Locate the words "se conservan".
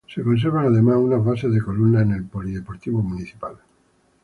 0.11-0.65